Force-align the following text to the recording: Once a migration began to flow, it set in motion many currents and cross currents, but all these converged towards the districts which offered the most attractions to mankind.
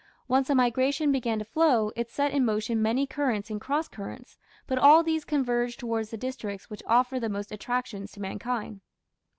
Once 0.27 0.49
a 0.49 0.55
migration 0.55 1.11
began 1.11 1.37
to 1.37 1.45
flow, 1.45 1.91
it 1.95 2.09
set 2.09 2.31
in 2.33 2.43
motion 2.43 2.81
many 2.81 3.05
currents 3.05 3.51
and 3.51 3.61
cross 3.61 3.87
currents, 3.87 4.39
but 4.65 4.79
all 4.79 5.03
these 5.03 5.23
converged 5.23 5.79
towards 5.79 6.09
the 6.09 6.17
districts 6.17 6.71
which 6.71 6.81
offered 6.87 7.19
the 7.19 7.29
most 7.29 7.51
attractions 7.51 8.11
to 8.11 8.19
mankind. 8.19 8.81